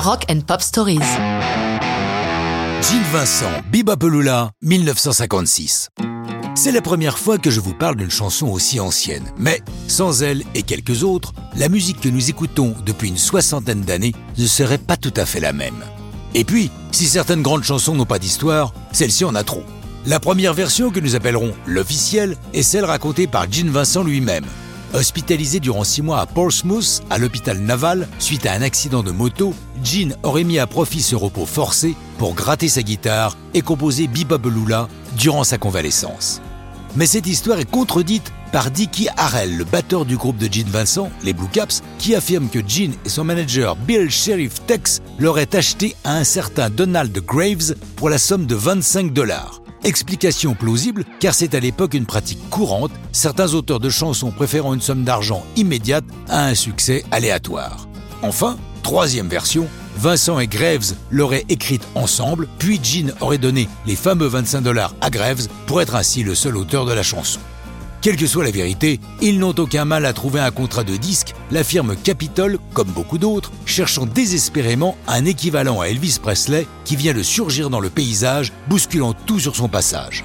[0.00, 1.00] Rock and Pop Stories.
[2.82, 5.90] Gilles Vincent, Bibapelula, 1956.
[6.54, 10.44] C'est la première fois que je vous parle d'une chanson aussi ancienne, mais sans elle
[10.54, 14.96] et quelques autres, la musique que nous écoutons depuis une soixantaine d'années ne serait pas
[14.96, 15.84] tout à fait la même.
[16.34, 19.64] Et puis, si certaines grandes chansons n'ont pas d'histoire, celle-ci en a trop.
[20.06, 24.46] La première version que nous appellerons l'officielle est celle racontée par Gene Vincent lui-même.
[24.94, 29.54] Hospitalisé durant six mois à Portsmouth, à l'hôpital naval, suite à un accident de moto,
[29.84, 34.48] Gene aurait mis à profit ce repos forcé pour gratter sa guitare et composer Bebop
[35.16, 36.40] durant sa convalescence.
[36.96, 41.10] Mais cette histoire est contredite par Dickie Harrell, le batteur du groupe de Gene Vincent,
[41.22, 45.96] les Blue Caps, qui affirme que Gene et son manager Bill Sheriff Tex l'auraient acheté
[46.04, 49.60] à un certain Donald Graves pour la somme de 25 dollars.
[49.84, 54.80] Explication plausible, car c'est à l'époque une pratique courante, certains auteurs de chansons préférant une
[54.80, 57.88] somme d'argent immédiate à un succès aléatoire.
[58.22, 64.26] Enfin, troisième version, Vincent et Graves l'auraient écrite ensemble, puis Gene aurait donné les fameux
[64.26, 67.40] 25 dollars à Graves pour être ainsi le seul auteur de la chanson.
[68.00, 71.34] Quelle que soit la vérité, ils n'ont aucun mal à trouver un contrat de disque,
[71.50, 77.12] la firme Capitol, comme beaucoup d'autres, cherchant désespérément un équivalent à Elvis Presley qui vient
[77.12, 80.24] de surgir dans le paysage, bousculant tout sur son passage.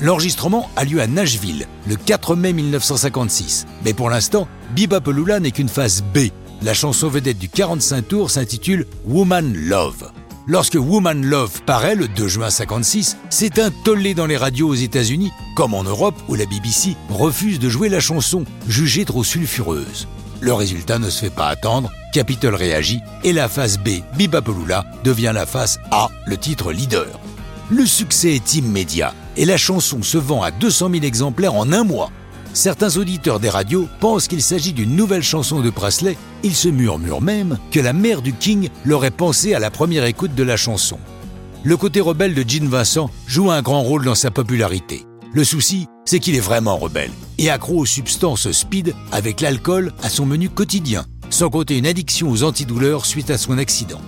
[0.00, 5.68] L'enregistrement a lieu à Nashville, le 4 mai 1956, mais pour l'instant, Bebopalula n'est qu'une
[5.68, 6.28] phase B.
[6.62, 10.12] La chanson vedette du 45 tours s'intitule Woman Love.
[10.46, 14.74] Lorsque Woman Love paraît le 2 juin 56, c'est un tollé dans les radios aux
[14.74, 20.06] États-Unis, comme en Europe où la BBC refuse de jouer la chanson, jugée trop sulfureuse.
[20.40, 25.32] Le résultat ne se fait pas attendre, Capitol réagit et la phase B, Bibapolula, devient
[25.34, 27.18] la phase A, le titre leader.
[27.70, 31.84] Le succès est immédiat et la chanson se vend à 200 000 exemplaires en un
[31.84, 32.10] mois.
[32.54, 36.16] Certains auditeurs des radios pensent qu'il s'agit d'une nouvelle chanson de Presley.
[36.44, 40.36] Il se murmure même que la mère du King l'aurait pensé à la première écoute
[40.36, 41.00] de la chanson.
[41.64, 45.04] Le côté rebelle de Gene Vincent joue un grand rôle dans sa popularité.
[45.32, 50.08] Le souci, c'est qu'il est vraiment rebelle et accro aux substances speed avec l'alcool à
[50.08, 54.00] son menu quotidien, sans compter une addiction aux antidouleurs suite à son accident.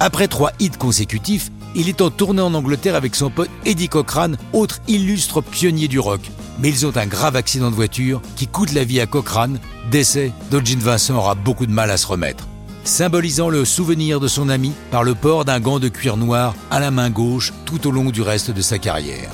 [0.00, 4.38] Après trois hits consécutifs, il est en tournée en Angleterre avec son pote Eddie Cochrane,
[4.52, 6.20] autre illustre pionnier du rock,
[6.58, 9.58] mais ils ont un grave accident de voiture qui coûte la vie à Cochrane,
[9.90, 12.46] décès dont Gene Vincent aura beaucoup de mal à se remettre.
[12.84, 16.78] Symbolisant le souvenir de son ami par le port d'un gant de cuir noir à
[16.78, 19.32] la main gauche tout au long du reste de sa carrière.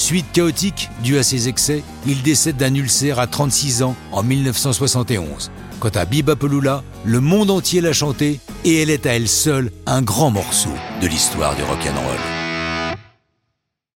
[0.00, 5.50] Suite chaotique due à ses excès, il décède d'un ulcère à 36 ans en 1971.
[5.78, 9.70] Quant à Biba Pelula, le monde entier l'a chanté et elle est à elle seule
[9.84, 10.72] un grand morceau
[11.02, 12.39] de l'histoire du rock'n'roll.